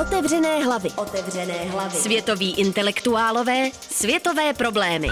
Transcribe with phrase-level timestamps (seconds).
[0.00, 0.88] Otevřené hlavy.
[0.96, 1.96] Otevřené hlavy.
[1.96, 5.08] Světoví intelektuálové, světové problémy.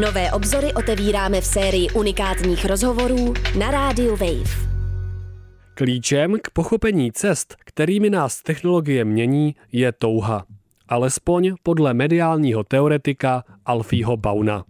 [0.00, 4.68] Nové obzory otevíráme v sérii unikátních rozhovorů na rádiu Wave.
[5.74, 10.44] Klíčem k pochopení cest, kterými nás technologie mění, je touha.
[10.88, 14.64] Alespoň podle mediálního teoretika Alfího Bauna.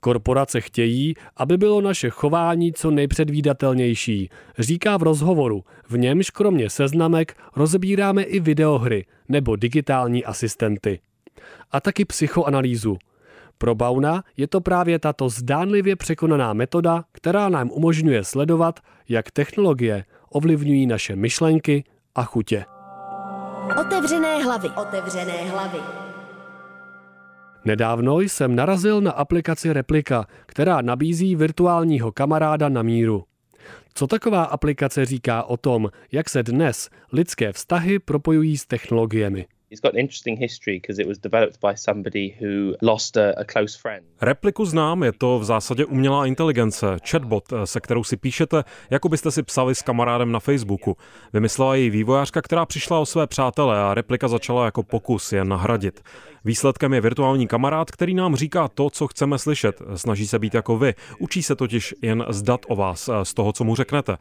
[0.00, 7.36] Korporace chtějí, aby bylo naše chování co nejpředvídatelnější, říká v rozhovoru, v němž kromě seznamek
[7.56, 11.00] rozebíráme i videohry nebo digitální asistenty.
[11.72, 12.96] A taky psychoanalýzu.
[13.58, 20.04] Pro Bauna je to právě tato zdánlivě překonaná metoda, která nám umožňuje sledovat, jak technologie
[20.30, 21.84] ovlivňují naše myšlenky
[22.14, 22.64] a chutě.
[23.80, 24.68] Otevřené hlavy.
[24.70, 26.05] Otevřené hlavy.
[27.66, 33.24] Nedávno jsem narazil na aplikaci Replika, která nabízí virtuálního kamaráda na míru.
[33.94, 39.46] Co taková aplikace říká o tom, jak se dnes lidské vztahy propojují s technologiemi?
[44.20, 49.30] Repliku znám, je to v zásadě umělá inteligence, chatbot, se kterou si píšete, jako byste
[49.30, 50.96] si psali s kamarádem na Facebooku.
[51.32, 56.00] Vymyslela ji vývojářka, která přišla o své přátele a replika začala jako pokus je nahradit.
[56.44, 59.82] Výsledkem je virtuální kamarád, který nám říká to, co chceme slyšet.
[59.94, 60.94] Snaží se být jako vy.
[61.18, 64.16] Učí se totiž jen zdat o vás, z toho, co mu řeknete.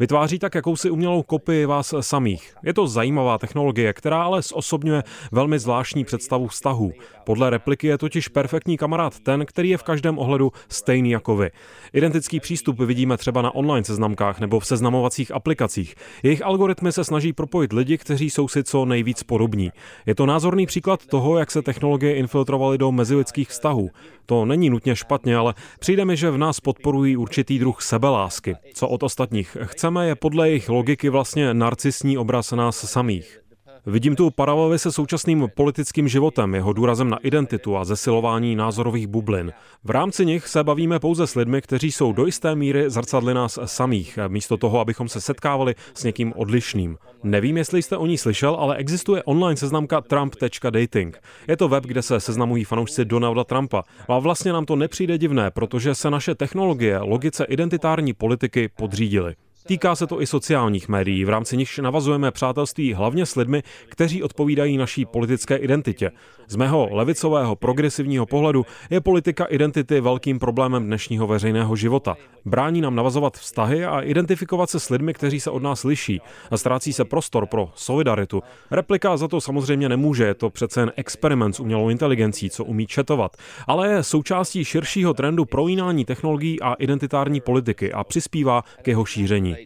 [0.00, 2.54] Vytváří tak jakousi umělou kopii vás samých.
[2.64, 4.42] Je to zajímavá technologie, která ale
[4.90, 5.02] zosobňuje
[5.32, 6.92] velmi zvláštní představu vztahu.
[7.24, 11.50] Podle repliky je totiž perfektní kamarád ten, který je v každém ohledu stejný jako vy.
[11.92, 15.94] Identický přístup vidíme třeba na online seznamkách nebo v seznamovacích aplikacích.
[16.22, 19.70] Jejich algoritmy se snaží propojit lidi, kteří jsou si co nejvíc podobní.
[20.06, 23.90] Je to názorný příklad toho, jak se technologie infiltrovaly do mezilidských vztahů.
[24.26, 28.56] To není nutně špatně, ale přijde mi, že v nás podporují určitý druh sebelásky.
[28.74, 33.40] Co od ostatních chceme, je podle jejich logiky vlastně narcisní obraz nás samých.
[33.86, 39.52] Vidím tu paralely se současným politickým životem, jeho důrazem na identitu a zesilování názorových bublin.
[39.84, 43.58] V rámci nich se bavíme pouze s lidmi, kteří jsou do jisté míry zrcadly nás
[43.64, 46.96] samých, místo toho, abychom se setkávali s někým odlišným.
[47.22, 51.18] Nevím, jestli jste o ní slyšel, ale existuje online seznamka Trump.dating.
[51.48, 53.82] Je to web, kde se seznamují fanoušci Donalda Trumpa.
[54.08, 59.34] A vlastně nám to nepřijde divné, protože se naše technologie logice identitární politiky podřídily.
[59.70, 64.22] Týká se to i sociálních médií, v rámci nichž navazujeme přátelství hlavně s lidmi, kteří
[64.22, 66.10] odpovídají naší politické identitě.
[66.48, 72.16] Z mého levicového progresivního pohledu je politika identity velkým problémem dnešního veřejného života.
[72.44, 76.20] Brání nám navazovat vztahy a identifikovat se s lidmi, kteří se od nás liší
[76.50, 78.42] a ztrácí se prostor pro solidaritu.
[78.70, 82.86] Replika za to samozřejmě nemůže, je to přece jen experiment s umělou inteligencí, co umí
[82.86, 89.04] četovat, ale je součástí širšího trendu projímání technologií a identitární politiky a přispívá k jeho
[89.04, 89.59] šíření.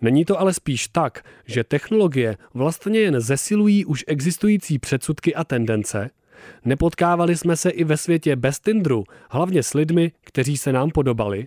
[0.00, 6.10] Není to ale spíš tak, že technologie vlastně jen zesilují už existující předsudky a tendence?
[6.64, 11.46] Nepotkávali jsme se i ve světě bez Tinderu, hlavně s lidmi, kteří se nám podobali?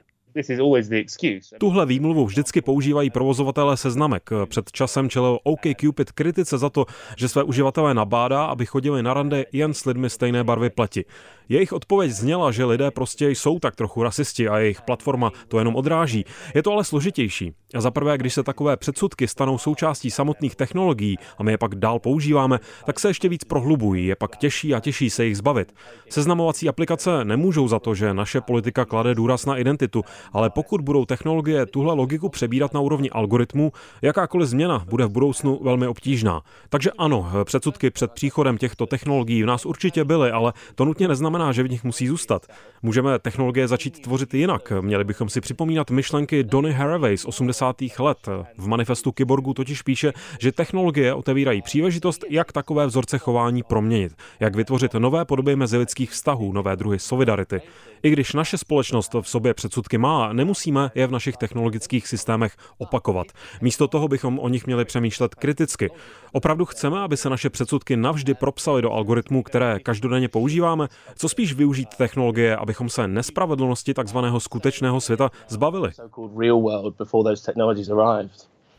[1.57, 4.29] Tuhle výmluvu vždycky používají provozovatelé seznamek.
[4.45, 6.85] Před časem čelil OkCupid kritice za to,
[7.17, 11.05] že své uživatelé nabádá, aby chodili na rande jen s lidmi stejné barvy pleti.
[11.49, 15.75] Jejich odpověď zněla, že lidé prostě jsou tak trochu rasisti a jejich platforma to jenom
[15.75, 16.25] odráží.
[16.55, 17.53] Je to ale složitější.
[17.73, 21.99] A zaprvé, když se takové předsudky stanou součástí samotných technologií a my je pak dál
[21.99, 25.73] používáme, tak se ještě víc prohlubují, je pak těžší a těžší se jich zbavit.
[26.09, 30.03] Seznamovací aplikace nemůžou za to, že naše politika klade důraz na identitu,
[30.33, 33.71] ale pokud budou technologie tuhle logiku přebírat na úrovni algoritmů,
[34.01, 36.41] jakákoliv změna bude v budoucnu velmi obtížná.
[36.69, 41.51] Takže ano, předsudky před příchodem těchto technologií v nás určitě byly, ale to nutně neznamená,
[41.51, 42.45] že v nich musí zůstat.
[42.81, 44.73] Můžeme technologie začít tvořit jinak.
[44.81, 47.75] Měli bychom si připomínat myšlenky Donny Haraway z 80.
[47.99, 48.29] let.
[48.57, 54.55] V manifestu Kyborgu totiž píše, že technologie otevírají příležitost, jak takové vzorce chování proměnit, jak
[54.55, 57.61] vytvořit nové podoby mezilidských vztahů, nové druhy solidarity.
[58.03, 63.27] I když naše společnost v sobě předsudky má, nemusíme je v našich technologických systémech opakovat.
[63.61, 65.89] Místo toho bychom o nich měli přemýšlet kriticky.
[66.31, 71.53] Opravdu chceme, aby se naše předsudky navždy propsaly do algoritmů, které každodenně používáme, co spíš
[71.53, 75.89] využít technologie, abychom se nespravedlnosti takzvaného skutečného světa zbavili.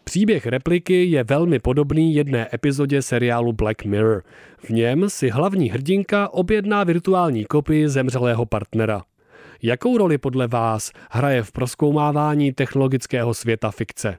[0.05, 4.23] Příběh repliky je velmi podobný jedné epizodě seriálu Black Mirror.
[4.59, 9.03] V něm si hlavní hrdinka objedná virtuální kopii zemřelého partnera.
[9.65, 14.19] Jakou roli podle vás hraje v proskoumávání technologického světa fikce?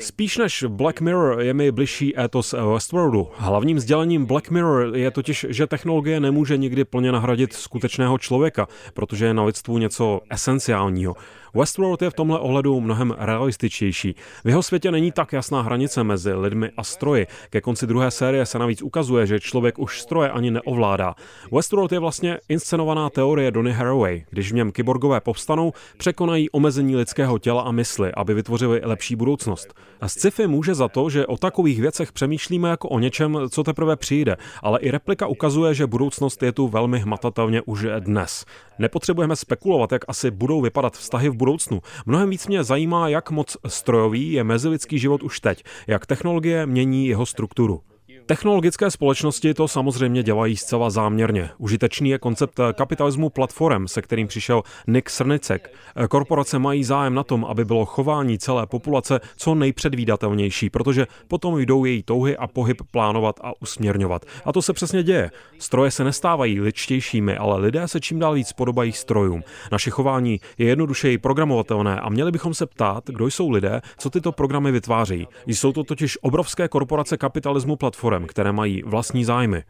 [0.00, 3.28] Spíš než Black Mirror je mi bližší étos Westworldu.
[3.36, 9.26] Hlavním sdělením Black Mirror je totiž, že technologie nemůže nikdy plně nahradit skutečného člověka, protože
[9.26, 11.14] je na lidstvu něco esenciálního.
[11.56, 14.14] Westworld je v tomhle ohledu mnohem realističtější.
[14.44, 17.26] V jeho světě není tak jasná hranice mezi lidmi a stroji.
[17.50, 21.14] Ke konci druhé série se navíc ukazuje, že člověk už stroje ani neovládá.
[21.52, 24.24] Westworld je vlastně inscenovaná teorie Donny Haraway.
[24.30, 29.74] Když v něm kyborgové povstanou, překonají omezení lidského těla a mysli, aby vytvořili lepší budoucnost.
[30.00, 33.96] A sci-fi může za to, že o takových věcech přemýšlíme jako o něčem, co teprve
[33.96, 38.44] přijde, ale i replika ukazuje, že budoucnost je tu velmi hmatatelně už dnes.
[38.78, 41.82] Nepotřebujeme spekulovat, jak asi budou vypadat vztahy v budoucnu.
[42.06, 47.06] Mnohem víc mě zajímá, jak moc strojový je mezilidský život už teď, jak technologie mění
[47.06, 47.80] jeho strukturu.
[48.26, 51.50] Technologické společnosti to samozřejmě dělají zcela záměrně.
[51.58, 55.74] Užitečný je koncept kapitalismu platform, se kterým přišel Nick Srnicek.
[56.08, 61.84] Korporace mají zájem na tom, aby bylo chování celé populace co nejpředvídatelnější, protože potom jdou
[61.84, 64.24] její touhy a pohyb plánovat a usměrňovat.
[64.44, 65.30] A to se přesně děje.
[65.58, 69.42] Stroje se nestávají ličtějšími, ale lidé se čím dál víc podobají strojům.
[69.72, 74.32] Naše chování je jednodušeji programovatelné a měli bychom se ptát, kdo jsou lidé, co tyto
[74.32, 75.28] programy vytvářejí.
[75.46, 79.62] Jsou to totiž obrovské korporace kapitalismu platform firm, které mají vlastní zájmy.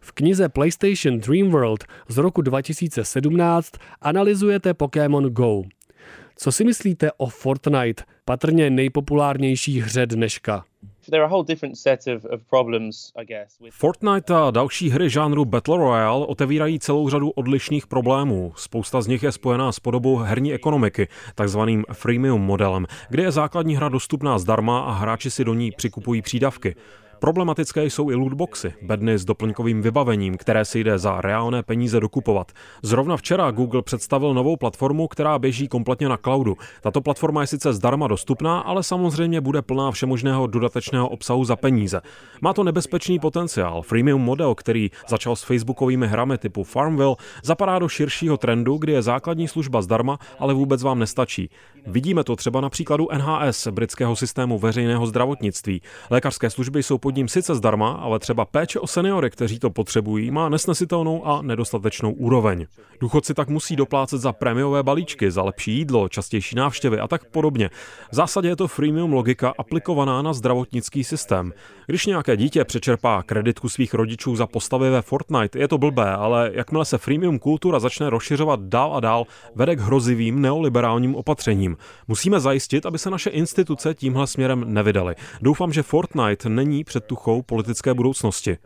[0.00, 5.62] V knize PlayStation Dream World z roku 2017 analyzujete Pokémon Go.
[6.36, 10.64] Co si myslíte o Fortnite, patrně nejpopulárnější hře dneška?
[13.70, 18.52] Fortnite a další hry žánru Battle Royale otevírají celou řadu odlišných problémů.
[18.56, 23.76] Spousta z nich je spojená s podobou herní ekonomiky, takzvaným freemium modelem, kde je základní
[23.76, 26.74] hra dostupná zdarma a hráči si do ní přikupují přídavky.
[27.22, 32.52] Problematické jsou i lootboxy, bedny s doplňkovým vybavením, které si jde za reálné peníze dokupovat.
[32.82, 36.56] Zrovna včera Google představil novou platformu, která běží kompletně na cloudu.
[36.80, 42.00] Tato platforma je sice zdarma dostupná, ale samozřejmě bude plná všemožného dodatečného obsahu za peníze.
[42.40, 43.82] Má to nebezpečný potenciál.
[43.82, 49.02] Freemium model, který začal s facebookovými hrami typu Farmville, zapadá do širšího trendu, kdy je
[49.02, 51.50] základní služba zdarma, ale vůbec vám nestačí.
[51.86, 55.82] Vidíme to třeba na příkladu NHS, britského systému veřejného zdravotnictví.
[56.10, 60.30] Lékařské služby jsou pod ním sice zdarma, ale třeba péče o seniory, kteří to potřebují,
[60.30, 62.66] má nesnesitelnou a nedostatečnou úroveň.
[63.00, 67.70] Důchodci tak musí doplácet za prémiové balíčky, za lepší jídlo, častější návštěvy a tak podobně.
[68.12, 71.52] V zásadě je to freemium logika aplikovaná na zdravotnický systém.
[71.86, 76.50] Když nějaké dítě přečerpá kreditku svých rodičů za postavy ve Fortnite, je to blbé, ale
[76.54, 81.76] jakmile se freemium kultura začne rozšiřovat dál a dál, vede k hrozivým neoliberálním opatřením.
[82.08, 85.14] Musíme zajistit, aby se naše instituce tímhle směrem nevydaly.
[85.42, 88.58] Doufám, že Fortnite není před předtuchou politické budoucnosti.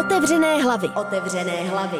[0.00, 0.88] Otevřené hlavy.
[0.88, 1.98] Otevřené hlavy.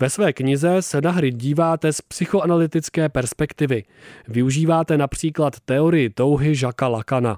[0.00, 3.84] Ve své knize se na hry díváte z psychoanalytické perspektivy.
[4.28, 7.36] Využíváte například teorii touhy Žaka Lakana.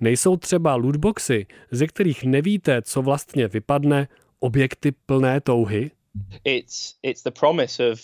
[0.00, 4.08] Nejsou třeba lootboxy, ze kterých nevíte, co vlastně vypadne,
[4.40, 5.90] objekty plné touhy?
[6.44, 8.00] It's, it's the promise of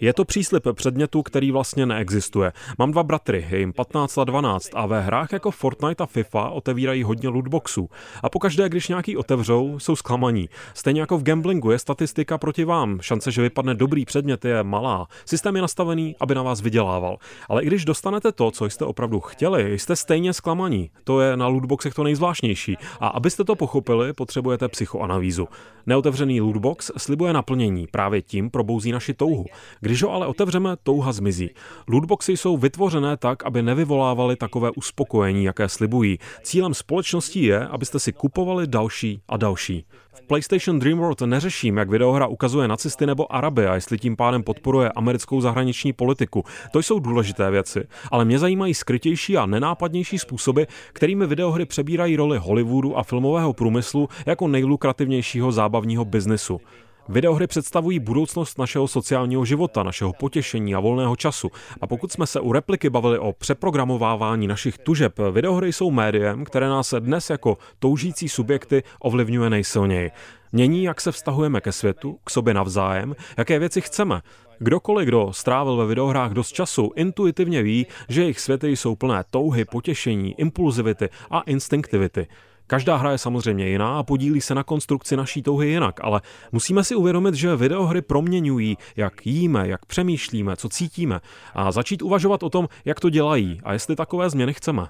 [0.00, 2.52] je to příslip předmětu, který vlastně neexistuje.
[2.78, 6.50] Mám dva bratry, je jim 15 a 12 a ve hrách jako Fortnite a FIFA
[6.50, 7.88] otevírají hodně lootboxů.
[8.22, 10.48] A pokaždé, když nějaký otevřou, jsou zklamaní.
[10.74, 13.00] Stejně jako v gamblingu je statistika proti vám.
[13.00, 15.06] Šance, že vypadne dobrý předmět je malá.
[15.24, 17.16] Systém je nastavený, aby na vás vydělával.
[17.48, 20.90] Ale i když dostanete to, co jste opravdu chtěli, jste stejně zklamaní.
[21.04, 22.76] To je na lootboxech to nejzvláštnější.
[23.00, 25.48] A abyste to pochopili, potřebujete psychoanalýzu.
[25.86, 29.44] Neotevřený lootbox slibuje naplnění, právě tím probouzí naši touhu.
[29.80, 31.50] Když ho ale otevřeme, touha zmizí.
[31.88, 36.18] Lootboxy jsou vytvořené tak, aby nevyvolávaly takové uspokojení, jaké slibují.
[36.42, 39.84] Cílem společnosti je, abyste si kupovali další a další.
[40.14, 44.42] V PlayStation Dream World neřeším, jak videohra ukazuje nacisty nebo Araby a jestli tím pádem
[44.42, 46.44] podporuje americkou zahraniční politiku.
[46.72, 52.38] To jsou důležité věci, ale mě zajímají skrytější a nenápadnější způsoby, kterými videohry přebírají roli
[52.38, 56.60] Hollywoodu a filmového průmyslu jako nejlukrativnějšího zábavního biznesu.
[57.08, 61.50] Videohry představují budoucnost našeho sociálního života, našeho potěšení a volného času.
[61.80, 66.68] A pokud jsme se u repliky bavili o přeprogramovávání našich tužeb, videohry jsou médiem, které
[66.68, 70.10] nás dnes jako toužící subjekty ovlivňuje nejsilněji.
[70.52, 74.20] Mění, jak se vztahujeme ke světu, k sobě navzájem, jaké věci chceme.
[74.58, 79.64] Kdokoliv, kdo strávil ve videohrách dost času, intuitivně ví, že jejich světy jsou plné touhy,
[79.64, 82.26] potěšení, impulzivity a instinktivity.
[82.66, 86.20] Každá hra je samozřejmě jiná a podílí se na konstrukci naší touhy jinak, ale
[86.52, 91.20] musíme si uvědomit, že videohry proměňují, jak jíme, jak přemýšlíme, co cítíme
[91.54, 94.86] a začít uvažovat o tom, jak to dělají a jestli takové změny chceme.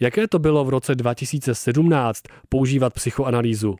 [0.00, 3.76] Jaké to bylo v roce 2017 používat psychoanalýzu?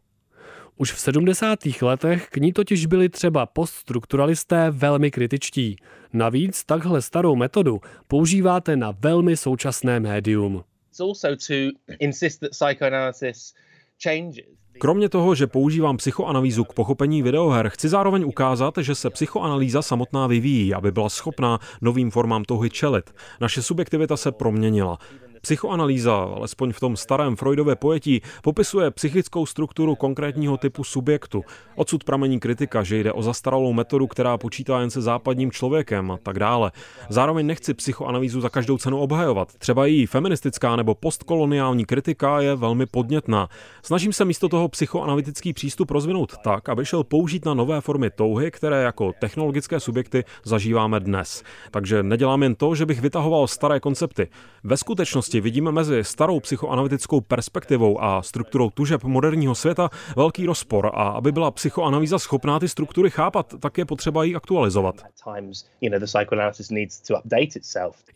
[0.80, 1.58] Už v 70.
[1.82, 5.76] letech k ní totiž byli třeba poststrukturalisté velmi kritičtí.
[6.12, 10.64] Navíc takhle starou metodu používáte na velmi současné médium.
[14.78, 20.26] Kromě toho, že používám psychoanalýzu k pochopení videoher, chci zároveň ukázat, že se psychoanalýza samotná
[20.26, 23.14] vyvíjí, aby byla schopná novým formám touhy čelit.
[23.40, 24.98] Naše subjektivita se proměnila.
[25.40, 31.44] Psychoanalýza, alespoň v tom starém Freudově pojetí, popisuje psychickou strukturu konkrétního typu subjektu.
[31.76, 36.18] Odsud pramení kritika, že jde o zastaralou metodu, která počítá jen se západním člověkem a
[36.22, 36.72] tak dále.
[37.08, 39.54] Zároveň nechci psychoanalýzu za každou cenu obhajovat.
[39.58, 43.48] Třeba její feministická nebo postkoloniální kritika je velmi podnětná.
[43.82, 48.50] Snažím se místo toho psychoanalytický přístup rozvinout tak, aby šel použít na nové formy touhy,
[48.50, 51.42] které jako technologické subjekty zažíváme dnes.
[51.70, 54.28] Takže nedělám jen to, že bych vytahoval staré koncepty.
[54.64, 60.86] Ve skutečnosti skutečnosti vidíme mezi starou psychoanalytickou perspektivou a strukturou tužeb moderního světa velký rozpor
[60.86, 64.94] a aby byla psychoanalýza schopná ty struktury chápat, tak je potřeba ji aktualizovat.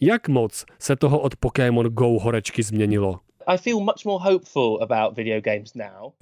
[0.00, 3.20] Jak moc se toho od Pokémon Go horečky změnilo?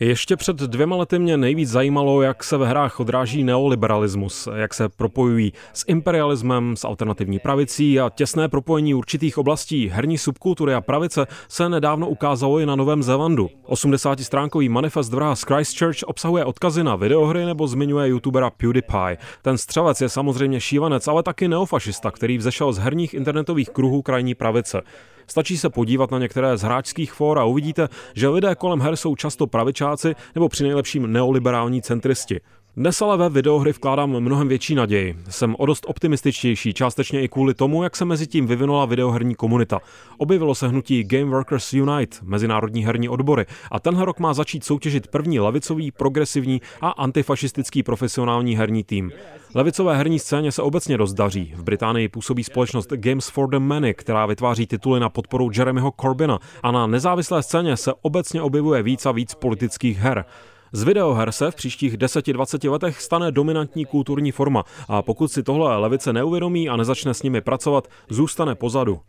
[0.00, 4.89] Ještě před dvěma lety mě nejvíc zajímalo, jak se ve hrách odráží neoliberalismus, jak se
[4.89, 11.27] propojují s imperialismem, s alternativní pravicí a těsné propojení určitých oblastí herní subkultury a pravice
[11.49, 13.50] se nedávno ukázalo i na Novém Zélandu.
[13.69, 19.19] 80-stránkový manifest vraha z Christchurch obsahuje odkazy na videohry nebo zmiňuje youtubera PewDiePie.
[19.43, 24.35] Ten střelec je samozřejmě šívanec, ale taky neofašista, který vzešel z herních internetových kruhů krajní
[24.35, 24.83] pravice.
[25.27, 29.17] Stačí se podívat na některé z hráčských fór a uvidíte, že lidé kolem her jsou
[29.17, 32.41] často pravičáci nebo při nejlepším neoliberální centristi.
[32.77, 35.17] Dnes ale ve videohry vkládám mnohem větší naději.
[35.29, 39.81] Jsem o dost optimističtější, částečně i kvůli tomu, jak se mezi tím vyvinula videoherní komunita.
[40.19, 45.07] Objevilo se hnutí Game Workers Unite, mezinárodní herní odbory, a tenhle rok má začít soutěžit
[45.07, 49.12] první levicový, progresivní a antifašistický profesionální herní tým.
[49.55, 51.53] Levicové herní scéně se obecně dost daří.
[51.57, 56.39] V Británii působí společnost Games for the Many, která vytváří tituly na podporu Jeremyho Corbyna
[56.62, 60.25] a na nezávislé scéně se obecně objevuje víc a víc politických her.
[60.73, 65.77] Z videoher se v příštích 10-20 letech stane dominantní kulturní forma a pokud si tohle
[65.77, 69.00] levice neuvědomí a nezačne s nimi pracovat, zůstane pozadu.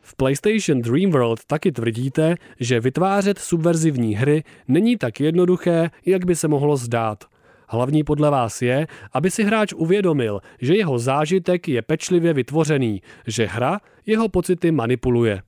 [0.00, 6.36] V PlayStation Dream World taky tvrdíte, že vytvářet subverzivní hry není tak jednoduché, jak by
[6.36, 7.24] se mohlo zdát.
[7.68, 13.46] Hlavní podle vás je, aby si hráč uvědomil, že jeho zážitek je pečlivě vytvořený, že
[13.46, 15.42] hra jeho pocity manipuluje.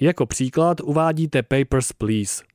[0.00, 2.49] Jako příklad uvádíte Papers, Please.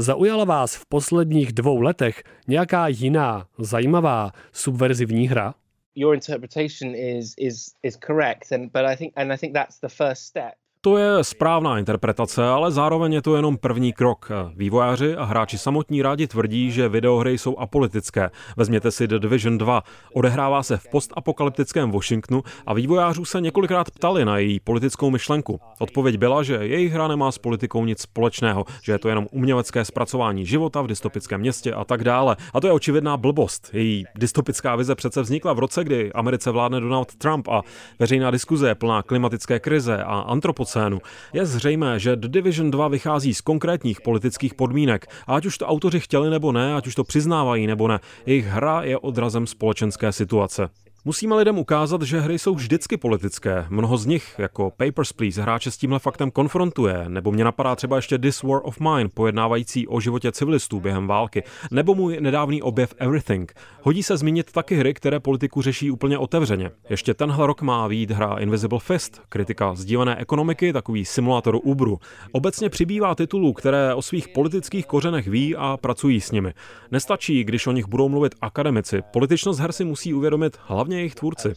[0.00, 5.54] Zaujala vás v posledních dvou letech nějaká jiná, zajímavá, subverzivní hra?
[5.94, 9.88] Your interpretation is is is correct and but I think and I think that's the
[9.88, 10.52] first step.
[10.88, 14.28] To je správná interpretace, ale zároveň je to jenom první krok.
[14.56, 18.30] Vývojáři a hráči samotní rádi tvrdí, že videohry jsou apolitické.
[18.56, 19.82] Vezměte si The Division 2.
[20.12, 25.60] Odehrává se v postapokalyptickém Washingtonu a vývojářů se několikrát ptali na její politickou myšlenku.
[25.78, 29.84] Odpověď byla, že jejich hra nemá s politikou nic společného, že je to jenom umělecké
[29.84, 32.36] zpracování života v dystopickém městě a tak dále.
[32.54, 33.70] A to je očividná blbost.
[33.72, 37.62] Její dystopická vize přece vznikla v roce, kdy Americe vládne Donald Trump a
[37.98, 40.98] veřejná diskuze je plná klimatické krize a antropocénu scénu.
[41.32, 45.66] Je zřejmé, že The Division 2 vychází z konkrétních politických podmínek a ať už to
[45.66, 50.12] autoři chtěli nebo ne, ať už to přiznávají nebo ne, jejich hra je odrazem společenské
[50.12, 50.68] situace.
[51.04, 53.66] Musíme lidem ukázat, že hry jsou vždycky politické.
[53.68, 57.96] Mnoho z nich, jako Papers, Please, hráče s tímhle faktem konfrontuje, nebo mě napadá třeba
[57.96, 62.94] ještě This War of Mine, pojednávající o životě civilistů během války, nebo můj nedávný objev
[62.98, 63.52] Everything.
[63.82, 66.70] Hodí se zmínit taky hry, které politiku řeší úplně otevřeně.
[66.90, 71.98] Ještě tenhle rok má výjít hra Invisible Fist, kritika sdílené ekonomiky, takový simulátor Uberu.
[72.32, 76.54] Obecně přibývá titulů, které o svých politických kořenech ví a pracují s nimi.
[76.90, 79.02] Nestačí, když o nich budou mluvit akademici.
[79.12, 81.48] Političnost her si musí uvědomit hlavně jejich tvůrci.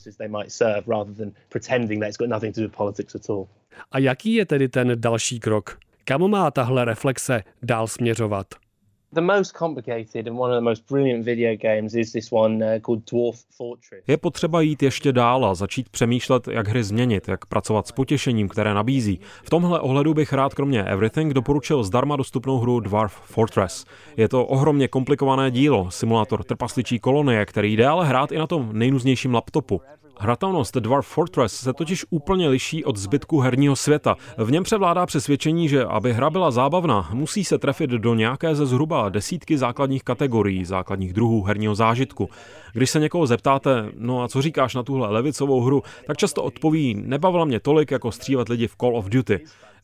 [3.92, 5.80] A jaký je tedy ten další krok?
[6.04, 8.48] Kam má tahle reflexe dál směřovat?
[14.08, 18.48] Je potřeba jít ještě dál a začít přemýšlet, jak hry změnit, jak pracovat s potěšením,
[18.48, 19.20] které nabízí.
[19.44, 23.86] V tomhle ohledu bych rád kromě Everything doporučil zdarma dostupnou hru Dwarf Fortress.
[24.18, 28.70] Je to ohromně komplikované dílo, simulátor trpasličí kolonie, který jde ale hrát i na tom
[28.74, 29.82] nejnuznějším laptopu.
[30.20, 34.16] Hratelnost Dwarf Fortress se totiž úplně liší od zbytku herního světa.
[34.38, 38.66] V něm převládá přesvědčení, že aby hra byla zábavná, musí se trefit do nějaké ze
[38.66, 42.30] zhruba desítky základních kategorií, základních druhů herního zážitku.
[42.74, 46.96] Když se někoho zeptáte, no a co říkáš na tuhle levicovou hru, tak často odpoví,
[47.06, 49.40] nebavila mě tolik jako střílet lidi v Call of Duty.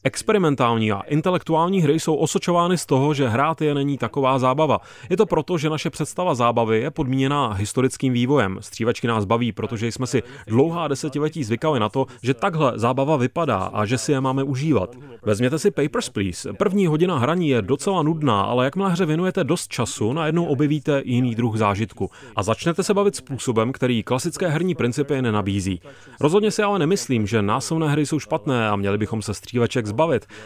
[0.07, 4.79] Experimentální a intelektuální hry jsou osočovány z toho, že hrát je není taková zábava.
[5.09, 8.57] Je to proto, že naše představa zábavy je podmíněná historickým vývojem.
[8.61, 13.57] Střívačky nás baví, protože jsme si dlouhá desetiletí zvykali na to, že takhle zábava vypadá
[13.57, 14.95] a že si je máme užívat.
[15.23, 16.53] Vezměte si Papers, Please.
[16.53, 21.35] První hodina hraní je docela nudná, ale jakmile hře věnujete dost času, najednou objevíte jiný
[21.35, 25.81] druh zážitku a začnete se bavit způsobem, který klasické herní principy nenabízí.
[26.19, 29.96] Rozhodně si ale nemyslím, že násilné hry jsou špatné a měli bychom se střívaček zbavit.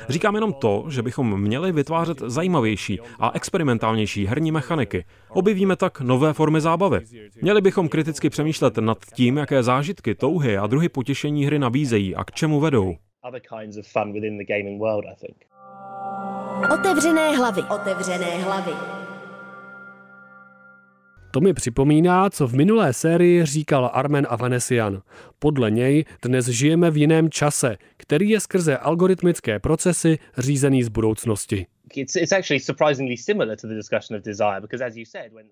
[0.09, 5.05] Říkám jenom to, že bychom měli vytvářet zajímavější a experimentálnější herní mechaniky.
[5.29, 6.99] Objevíme tak nové formy zábavy.
[7.41, 12.23] Měli bychom kriticky přemýšlet nad tím, jaké zážitky, touhy a druhy potěšení hry nabízejí a
[12.23, 12.95] k čemu vedou.
[16.73, 17.61] Otevřené hlavy.
[17.61, 19.00] Otevřené hlavy.
[21.31, 25.01] To mi připomíná, co v minulé sérii říkal Armen Avanesian.
[25.39, 31.65] Podle něj dnes žijeme v jiném čase, který je skrze algoritmické procesy řízený z budoucnosti.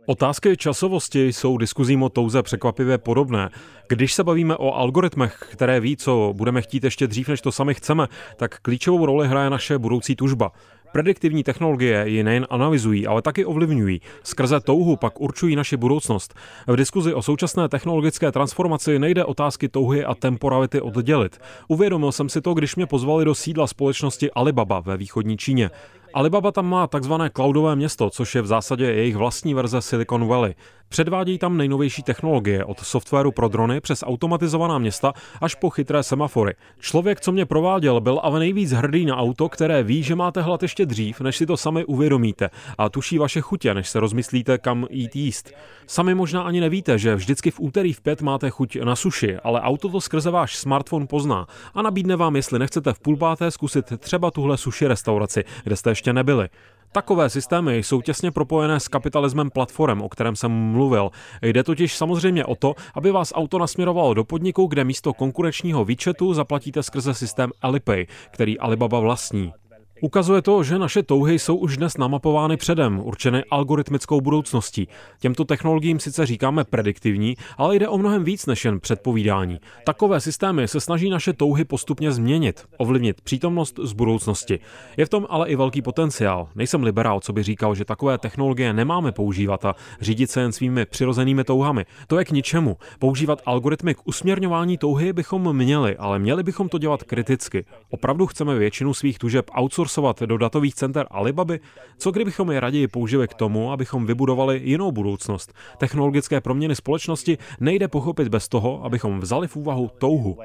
[0.05, 3.49] Otázky časovosti jsou diskuzím o touze překvapivě podobné.
[3.89, 7.73] Když se bavíme o algoritmech, které ví, co budeme chtít ještě dřív, než to sami
[7.73, 8.07] chceme,
[8.37, 10.51] tak klíčovou roli hraje naše budoucí tužba.
[10.91, 14.01] Prediktivní technologie ji nejen analyzují, ale taky ovlivňují.
[14.23, 16.33] Skrze touhu pak určují naši budoucnost.
[16.67, 21.41] V diskuzi o současné technologické transformaci nejde otázky touhy a temporality oddělit.
[21.67, 25.69] Uvědomil jsem si to, když mě pozvali do sídla společnosti Alibaba ve východní Číně.
[26.13, 30.55] Alibaba tam má takzvané cloudové město, což je v zásadě jejich vlastní verze Silicon Valley.
[30.89, 36.53] Předvádějí tam nejnovější technologie, od softwaru pro drony přes automatizovaná města až po chytré semafory.
[36.79, 40.61] Člověk, co mě prováděl, byl ale nejvíc hrdý na auto, které ví, že máte hlad
[40.61, 44.87] ještě dřív, než si to sami uvědomíte a tuší vaše chutě, než se rozmyslíte, kam
[44.89, 45.51] jít jíst.
[45.87, 49.61] Sami možná ani nevíte, že vždycky v úterý v pět máte chuť na suši, ale
[49.61, 53.93] auto to skrze váš smartphone pozná a nabídne vám, jestli nechcete v půl páté zkusit
[53.97, 56.49] třeba tuhle suši restauraci, kde jste ještě nebyli.
[56.91, 61.09] Takové systémy jsou těsně propojené s kapitalismem platform, o kterém jsem mluvil.
[61.41, 66.33] Jde totiž samozřejmě o to, aby vás auto nasměrovalo do podniku, kde místo konkurenčního výčetu
[66.33, 69.53] zaplatíte skrze systém Alipay, který Alibaba vlastní.
[70.01, 74.87] Ukazuje to, že naše touhy jsou už dnes namapovány předem, určeny algoritmickou budoucností.
[75.19, 79.59] Těmto technologiím sice říkáme prediktivní, ale jde o mnohem víc než jen předpovídání.
[79.85, 84.59] Takové systémy se snaží naše touhy postupně změnit, ovlivnit přítomnost z budoucnosti.
[84.97, 86.47] Je v tom ale i velký potenciál.
[86.55, 90.85] Nejsem liberál, co by říkal, že takové technologie nemáme používat a řídit se jen svými
[90.85, 91.85] přirozenými touhami.
[92.07, 92.77] To je k ničemu.
[92.99, 97.65] Používat algoritmy k usměrňování touhy bychom měli, ale měli bychom to dělat kriticky.
[97.89, 101.59] Opravdu chceme většinu svých tužeb outsourcing outsourcovat do datových center Alibaby?
[101.97, 105.53] Co kdybychom je raději použili k tomu, abychom vybudovali jinou budoucnost?
[105.77, 110.37] Technologické proměny společnosti nejde pochopit bez toho, abychom vzali v úvahu touhu.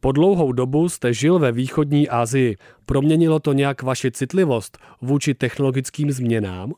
[0.00, 2.56] Po dlouhou dobu jste žil ve východní Asii.
[2.86, 6.72] Proměnilo to nějak vaši citlivost vůči technologickým změnám?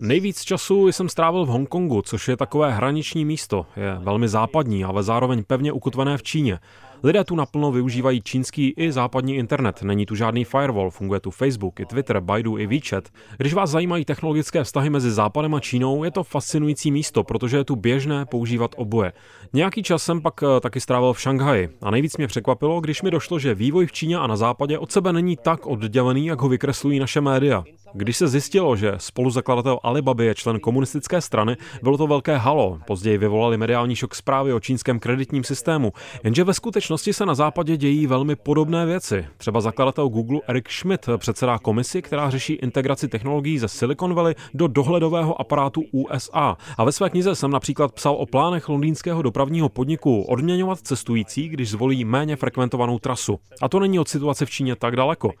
[0.00, 3.66] Nejvíc času jsem strávil v Hongkongu, což je takové hraniční místo.
[3.76, 6.58] Je velmi západní, ale zároveň pevně ukotvené v Číně.
[7.02, 9.82] Lidé tu naplno využívají čínský i západní internet.
[9.82, 13.08] Není tu žádný firewall, funguje tu Facebook, i Twitter, Baidu i WeChat.
[13.36, 17.64] Když vás zajímají technologické vztahy mezi Západem a Čínou, je to fascinující místo, protože je
[17.64, 19.12] tu běžné používat oboje.
[19.52, 23.10] Nějaký čas jsem pak eh, taky strávil v Šanghaji a nejvíc mě překvapilo, když mi
[23.10, 26.48] došlo, že vývoj v Číně a na západě od sebe není tak oddělený, jak ho
[26.48, 27.64] vykreslují naše média.
[27.94, 32.78] Když se zjistilo, že spoluzakladatel Alibaby je člen komunistické strany, bylo to velké halo.
[32.86, 35.92] Později vyvolali mediální šok zprávy o čínském kreditním systému,
[36.24, 39.26] jenže ve skutečnosti se na západě dějí velmi podobné věci.
[39.36, 44.66] Třeba zakladatel Google Eric Schmidt předsedá komisi, která řeší integraci technologií ze Silicon Valley do
[44.66, 46.56] dohledového aparátu USA.
[46.78, 51.70] A ve své knize jsem například psal o plánech londýnského dopravního podniku odměňovat cestující, když
[51.70, 53.38] zvolí méně frekventovanou trasu.
[53.62, 55.32] A to není od situace v Číně tak daleko.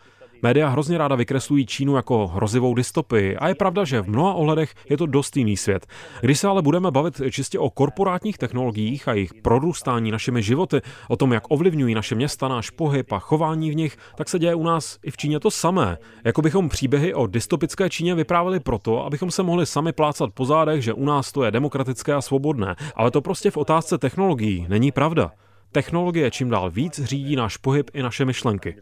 [0.42, 4.74] Média hrozně ráda vykreslují Čínu jako hrozivou dystopii a je pravda, že v mnoha ohledech
[4.90, 5.86] je to dost jiný svět.
[6.20, 11.16] Když se ale budeme bavit čistě o korporátních technologiích a jejich prorůstání našimi životy, o
[11.16, 14.62] tom, jak ovlivňují naše města, náš pohyb a chování v nich, tak se děje u
[14.62, 15.98] nás i v Číně to samé.
[16.24, 20.82] Jako bychom příběhy o dystopické Číně vyprávěli proto, abychom se mohli sami plácat po zádech,
[20.82, 22.76] že u nás to je demokratické a svobodné.
[22.94, 25.30] Ale to prostě v otázce technologií není pravda.
[25.72, 28.76] Technologie čím dál víc řídí náš pohyb i naše myšlenky.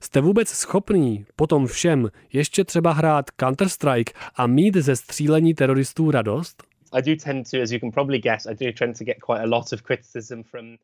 [0.00, 6.62] Jste vůbec schopný potom všem ještě třeba hrát Counter-Strike a mít ze střílení teroristů radost?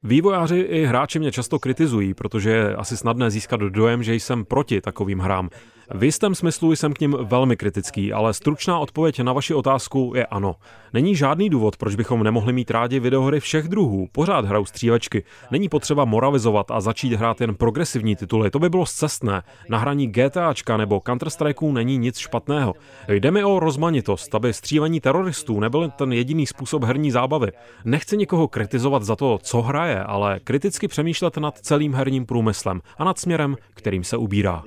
[0.03, 4.81] Vývojáři i hráči mě často kritizují, protože je asi snadné získat dojem, že jsem proti
[4.81, 5.51] takovým hrám.
[5.91, 10.27] V jistém smyslu jsem k ním velmi kritický, ale stručná odpověď na vaši otázku je
[10.27, 10.57] ano.
[10.93, 14.09] Není žádný důvod, proč bychom nemohli mít rádi videohry všech druhů.
[14.13, 15.25] Pořád hrajou střílečky.
[15.51, 18.51] Není potřeba moralizovat a začít hrát jen progresivní tituly.
[18.51, 19.43] To by bylo zcestné.
[19.69, 22.75] Na hraní GTAčka nebo Counter-Strike není nic špatného.
[23.09, 27.53] Jde mi o rozmanitost, aby střílení teroristů nebyl ten jediný způsob herní zábavy.
[27.85, 33.05] Nechci někoho kritizovat za to, co hraje, ale kriticky přemýšlet nad celým herním průmyslem a
[33.05, 34.63] nad směrem, kterým se ubírá.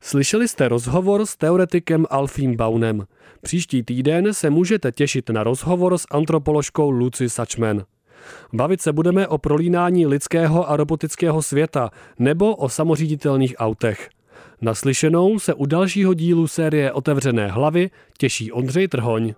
[0.00, 3.06] Slyšeli jste rozhovor s teoretikem Alfím Baunem.
[3.42, 7.84] Příští týden se můžete těšit na rozhovor s antropoložkou Lucy Sačmen.
[8.52, 14.10] Bavit se budeme o prolínání lidského a robotického světa nebo o samoříditelných autech.
[14.60, 19.34] Naslyšenou se u dalšího dílu série Otevřené hlavy těší Ondřej Trhoň.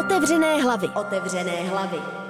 [0.00, 0.88] Otevřené hlavy.
[0.88, 2.25] Otevřené hlavy.